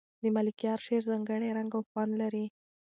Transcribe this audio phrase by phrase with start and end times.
[0.21, 2.45] د ملکیار شعر ځانګړی رنګ او خوند لري.